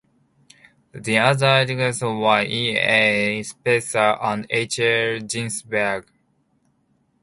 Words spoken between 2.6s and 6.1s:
A. Speiser and H. L. Ginsberg.